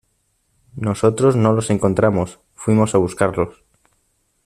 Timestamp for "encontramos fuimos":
1.69-2.95